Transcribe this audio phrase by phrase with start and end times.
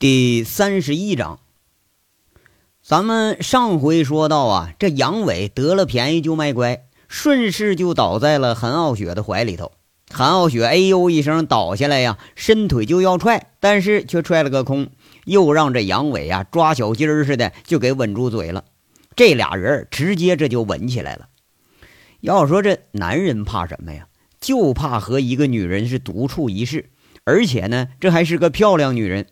[0.00, 1.40] 第三十一章，
[2.80, 9.72] 咱们上回说到啊，这杨伟得了便宜就卖乖，顺势就倒在了韩傲雪的怀里头。
[10.08, 14.90] 韩傲雪哎呦一声倒下来呀，伸腿就要踹，但是却踹了个空，
[15.24, 18.66] 又让这杨伟啊抓小鸡儿似的就给吻住嘴了。
[19.16, 21.26] 这俩人直接这就吻起来了。
[22.20, 24.06] 要说这男人怕什么呀？
[24.40, 26.90] 就怕和一个女人是独处一室，
[27.24, 29.26] 而且呢，这还是个漂亮女人。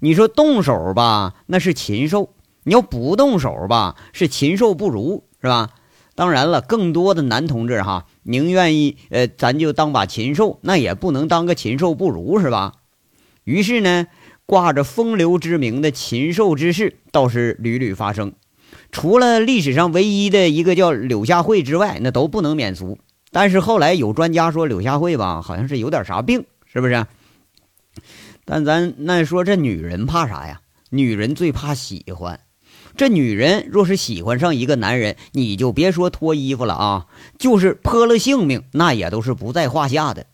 [0.00, 2.30] 你说动手吧，那是禽兽；
[2.64, 5.70] 你要不动手吧，是禽兽不如，是吧？
[6.14, 12.72] 当然了，更多的男同志哈，宁愿意呃，咱就当把禽兽，那也不能当个禽兽不如，是吧？
[13.44, 14.08] 于是呢，
[14.44, 18.32] 挂着风流之名的禽兽之事倒是屡屡发生，
[18.90, 22.98] 除了历史上唯一的一个叫柳下惠之外，那都不能免俗。
[23.30, 27.06] 但是后来有专家说，柳下惠吧，好像是有点啥病，是不是？
[28.50, 30.62] 但咱那说这女人怕啥呀？
[30.88, 32.40] 女人最怕喜欢。
[32.96, 37.06] 这女人若是喜欢上一个男人，你就别说脱衣服了啊，
[37.38, 40.24] 就是泼了性命，那也都是不在话下的。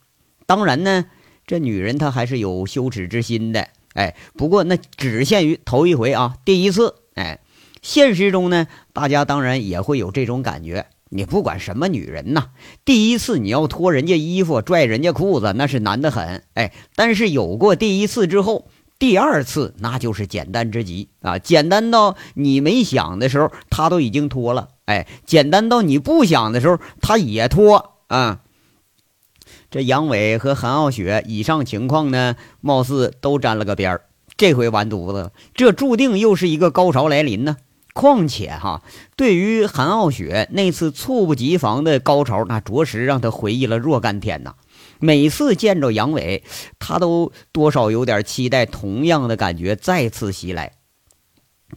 [0.45, 1.05] 当然呢，
[1.45, 3.67] 这女人她还是有羞耻之心的。
[3.95, 6.95] 哎，不过那只限于头一回啊，第一次。
[7.15, 7.41] 哎，
[7.81, 10.85] 现实中呢，大家当然也会有这种感觉。
[11.09, 12.47] 你不管什么女人呐，
[12.83, 16.43] 第一次你要脱人家衣服、拽人家裤子，那是难得很。
[16.55, 18.67] 哎，但是有过第一次之后，
[18.97, 24.69] 第二次那就是简单之极啊，简单到你没想的时候，他都已经脱了。
[24.85, 28.41] 哎，简单到你不想的时候，他也脱啊。
[29.69, 34.01] 这杨伟和韩傲雪以上情况呢，貌似都沾了个边儿，
[34.37, 37.57] 这回完犊子了，这注定又是一个高潮来临呢。
[37.95, 38.83] 况且哈，
[39.15, 44.55] 对于韩傲雪那次猝不及防的高潮，那着实让他回忆了若干天呐。
[44.99, 46.43] 每次见着杨伟，
[46.77, 50.73] 他都多少有点期待同样的感觉再次袭来。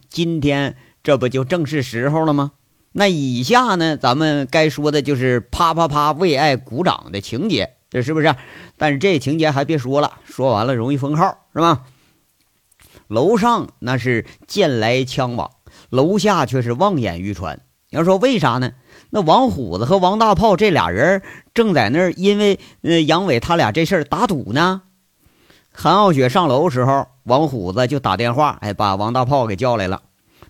[0.09, 2.51] 今天这不就正是时候了吗？
[2.91, 8.35] 那以下呢，咱们该说的就是啪啪啪为爱鼓掌的情节，这是不是？
[8.77, 11.85] 但是这情节还别说了，说完了容易封号，是吧？
[13.07, 15.51] 楼上那是剑来枪往。
[15.89, 17.59] 楼下却是望眼欲穿。
[17.89, 18.73] 要说为啥呢？
[19.09, 21.23] 那王虎子和王大炮这俩人
[21.55, 24.83] 正在那儿，因为呃杨伟他俩这事儿打赌呢。
[25.71, 30.03] 韩傲雪上楼时候，王虎子就打电话，哎，把王大炮给叫来了。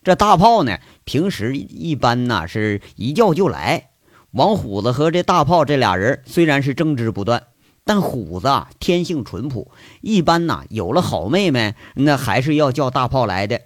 [0.04, 3.90] 这大炮呢，平时一般呢是一叫就来。
[4.32, 7.44] 王虎子和这大炮这俩人虽然是争执不断，
[7.86, 13.62] 但虎子啊天性淳朴，一般呐有了好妹妹，那还是要叫大炮来的。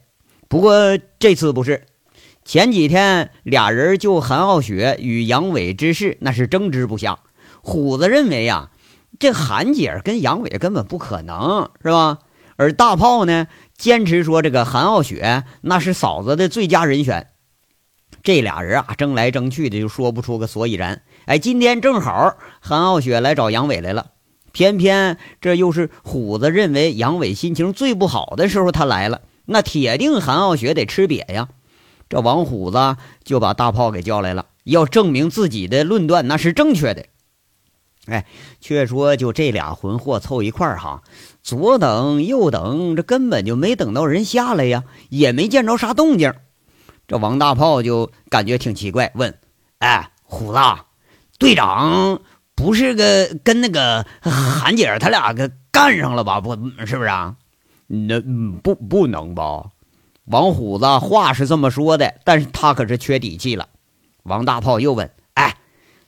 [0.53, 1.87] 不过这次不是，
[2.45, 7.17] 前几天俩人就韩傲雪与杨伟之事那是争执不下。
[7.63, 8.69] 虎子认为呀，
[9.17, 12.19] 这韩姐跟杨伟根本不可能是吧？
[12.55, 13.47] 而大炮呢，
[13.79, 17.29] 坚持说这个韩傲雪那是嫂子的最佳人选。
[18.21, 21.01] 这俩人啊，争来争去的就说不出个所以然。
[21.25, 24.11] 哎，今天正好韩傲雪来找杨伟来了，
[24.51, 29.21] 偏偏这又是虎子认为杨伟心情最不好的时候，他来了。
[29.45, 31.49] 那铁定韩傲雪得吃瘪呀！
[32.09, 37.05] 这王虎子就把大炮给叫来了，要证明自己的论断那是正确的。
[38.05, 38.25] 哎，
[38.59, 41.01] 却说就这俩混货凑一块儿哈，
[41.41, 46.33] 左等右等，这根本就没等到人下来呀，也没见着啥动静。
[47.07, 49.39] 这王大炮就感觉挺奇怪，问
[49.79, 50.59] ：“哎，虎子，
[51.39, 52.21] 队长
[52.55, 56.39] 不是个跟那个韩姐他俩个干上了吧？
[56.41, 56.53] 不
[56.85, 57.35] 是不是啊？”
[57.87, 58.21] 那
[58.61, 59.71] 不不能吧？
[60.25, 63.67] 王虎子话是这么说的，但是他可是缺底气了。
[64.23, 65.57] 王大炮又问：“哎，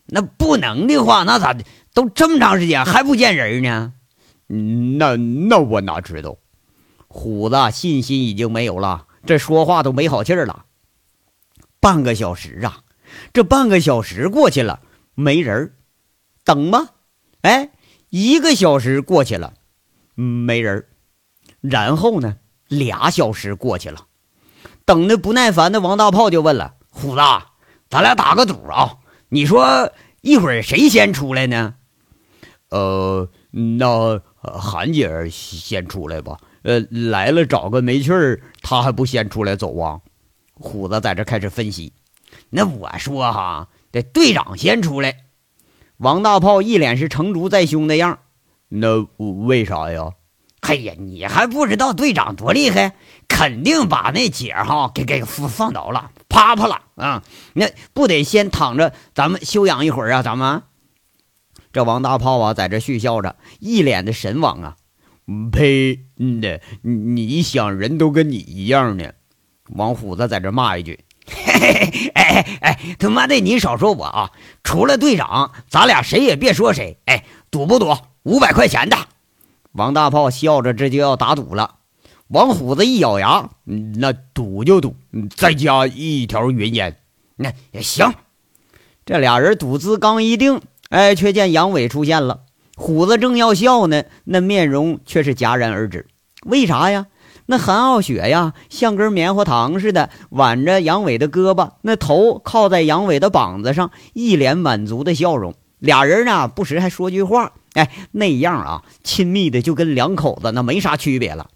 [0.06, 1.56] 那不能的话，那咋？
[1.94, 3.94] 都这么长时间还不见人呢？”
[4.48, 6.38] 那那我哪知道？
[7.08, 10.66] 虎子信心已经没有了，这说话都没好气了。
[11.80, 12.84] 半个小时啊，
[13.34, 14.80] 这半个小时过去了，
[15.14, 15.74] 没人
[16.44, 16.90] 等吗？
[17.42, 17.72] 哎，
[18.10, 19.54] 一个小时过去了，
[20.16, 20.86] 没人
[21.70, 22.38] 然后呢？
[22.68, 24.08] 俩小时过去了，
[24.86, 27.22] 等的不耐烦的王大炮就问了：“虎子，
[27.90, 28.98] 咱俩打个赌啊？
[29.30, 29.92] 你说
[30.22, 31.76] 一会儿谁先出来呢
[32.72, 36.40] ？”“呃，那韩姐先出来吧。
[36.64, 40.02] 呃，来了找个没趣儿，他还不先出来走啊？”
[40.56, 41.94] 虎子在这开始分析
[42.50, 45.26] ：“那我说哈，得队长先出来。”
[45.98, 48.18] 王大炮一脸是成竹在胸的样
[48.70, 49.08] 那
[49.46, 50.14] 为啥呀？”
[50.68, 52.96] 哎呀，你还不知道队长多厉害，
[53.28, 57.24] 肯定把那姐哈给给放倒了，啪啪了啊！
[57.54, 60.24] 那不得先躺着，咱们休养一会儿啊！
[60.24, 60.64] 咱们
[61.72, 64.76] 这王大炮啊，在这絮笑着，一脸的神往啊！
[65.52, 66.00] 呸！
[66.16, 69.12] 那你想人都跟你一样呢？
[69.70, 74.32] 王虎子在这骂一句：“嘿嘿嘿，哎哎，他妈的，你少说我啊！
[74.64, 77.00] 除了队长，咱俩谁也别说谁。
[77.06, 77.96] 哎，赌不赌？
[78.24, 78.98] 五百块钱的。”
[79.76, 81.76] 王大炮笑着，这就要打赌了。
[82.30, 83.50] 王虎子一咬牙
[84.00, 84.96] ：“那赌就赌，
[85.36, 86.98] 再加一条云烟。
[87.36, 88.14] 那也行。”
[89.06, 92.44] 这俩人赌资刚一定，哎，却见杨伟出现了。
[92.78, 96.08] 虎子正要笑呢，那面容却是戛然而止。
[96.46, 97.08] 为啥呀？
[97.48, 105.54] 那韩傲雪呀，像根棉花糖似的挽着杨伟的胳膊，那头靠在杨伟的膀子上，一脸满足的笑容。
[105.78, 111.50] 俩人呢，不时还说句话，哎，那样啊，亲密的就跟两口子那没啥区别了。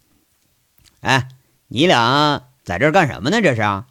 [1.02, 1.30] 哎，
[1.70, 3.42] 你俩在这干什么呢？
[3.42, 3.84] 这是？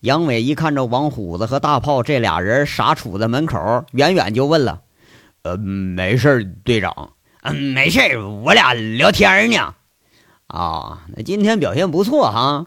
[0.00, 4.82] 杨伟一看着王虎子和大炮这俩人傻杵在门口，远远就问了
[5.42, 9.74] ：“呃，没事队长，嗯，没事我俩聊天呢。”
[10.46, 12.66] 啊，那今天表现不错哈。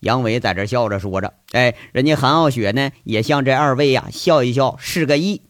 [0.00, 5.42] 杨伟在这笑着说着：“哎，人家韩傲雪呢，也向这二位呀笑一笑，是个意。”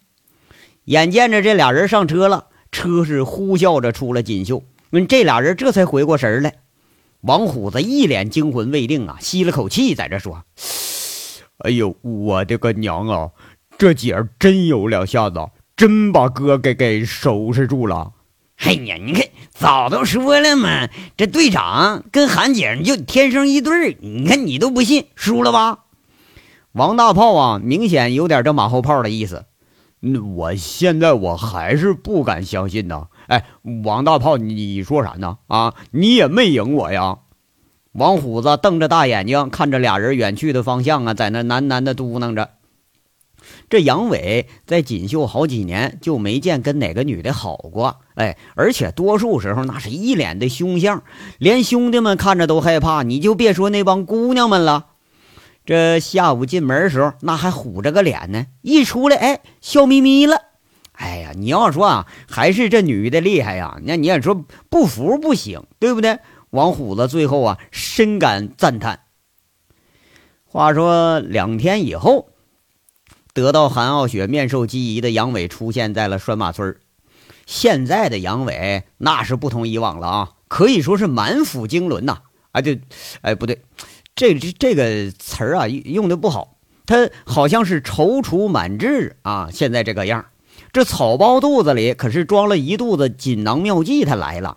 [0.86, 4.62] 眼见着这俩人上车了，车是呼啸着出了锦绣。
[4.92, 6.54] 嗯，这俩人这才回过神来。
[7.22, 10.44] 王虎子一脸惊魂未定啊，吸了口气，在这说
[11.58, 13.30] ：“哎呦，我的个娘啊！
[13.76, 15.40] 这姐儿真有两下子，
[15.76, 18.12] 真把哥给给收拾住了。”
[18.62, 23.96] 哎呀，你看，早都说了嘛，这队长跟韩姐就天生一对儿。
[24.00, 25.80] 你看你都不信，输了吧？
[26.70, 29.46] 王大炮啊，明显有点这马后炮的意思。
[30.00, 33.08] 那我现在我还是不敢相信呢。
[33.28, 33.44] 哎，
[33.84, 35.38] 王大炮，你说啥呢？
[35.46, 37.18] 啊，你也没赢我呀！
[37.92, 42.50] 王虎子瞪着大眼睛看着俩人远去的方向啊，在那喃喃的嘟囔着。
[43.70, 51.02] 这杨伟在锦绣好几年就没见跟哪个女的好过，哎，而且多数时候那是一脸的凶相，
[51.38, 54.86] 连兄弟们看着都害怕，你就别说那帮姑娘们了。
[55.66, 60.40] 这下午进门的时候，那还虎着个脸呢，一出来，哎，笑眯眯了。
[60.92, 63.78] 哎呀，你要说啊，还是这女的厉害呀？
[63.82, 66.20] 那你也说不服不行，对不对？
[66.50, 69.00] 王虎子最后啊，深感赞叹。
[70.44, 72.28] 话说两天以后。
[73.34, 76.74] 得到韩傲雪面授机宜的杨伟出现在了拴马村
[77.44, 82.22] 现在的杨伟那是不同以往了啊，可以说是满腹经纶呐！
[82.52, 82.78] 啊，就，
[83.20, 83.60] 哎，不对，
[84.16, 89.50] 这这这个词儿啊用的不好，他好像是踌躇满志啊！
[89.52, 90.24] 现在这个样
[90.72, 94.56] 这草包肚子里可是装了一肚子锦囊妙计，他来了。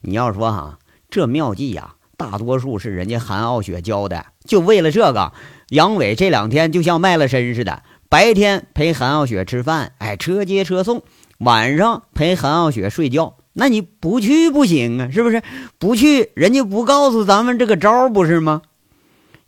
[0.00, 5.32] 你要说哈，这妙计呀，大多数是人家韩傲雪教的，就为了这个，
[5.68, 7.84] 杨伟这两天就像卖了身似的。
[8.08, 11.02] 白天陪韩傲雪吃饭，哎，车接车送；
[11.38, 13.36] 晚上陪韩傲雪睡觉。
[13.52, 15.40] 那你不去不行啊，是不是？
[15.78, 18.62] 不去，人家不告诉咱们这个招，不是吗？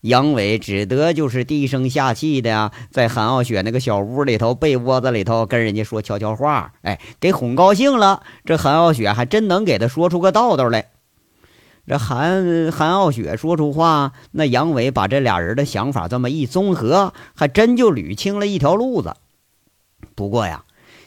[0.04, 8.22] 杨伟只得就是低声下气的呀，在韩傲雪那个小屋里头、被窝子里头跟人家说悄悄话，哎，给哄高兴了。
[8.44, 10.90] 这韩傲雪还真能给他说出个道道来。
[11.86, 19.14] 这韩韩傲雪说出话，那杨伟把这俩人的想法这么一综合，还真就捋清了一条路子。
[20.14, 20.64] 不过呀，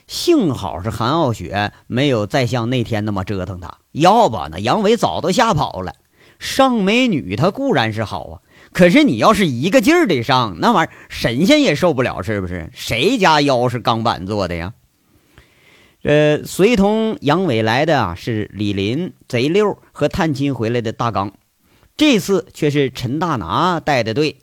[0.08, 5.94] 幸好是韩傲雪没有再像那天那么折腾他，要不那杨伟早都吓跑了。
[6.40, 8.34] 上美女他固然是好啊，
[8.72, 12.70] 可是你要是一个劲儿的上，那玩意儿神仙也受不了，是不是？
[12.72, 14.74] 谁家腰是钢板做的呀？
[16.02, 21.32] 呃，随同杨伟来的啊是李林、贼六和探亲回来的大刚，
[21.96, 24.36] 这次却是陈大拿带的队。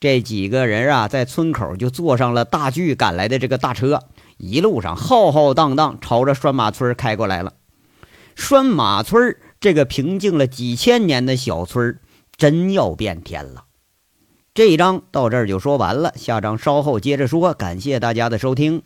[0.00, 4.02] 这几个人啊，在村口就坐上了大巨赶来的这个大车，
[4.36, 7.52] 一路上浩浩荡荡朝着拴马村开过来了。
[8.34, 11.98] 拴马村这个平静了几千年的小村，
[12.36, 13.64] 真要变天了。
[14.54, 17.52] 这一章到这儿就说完了，下章稍后接着说。
[17.52, 18.82] 感谢大家的收听。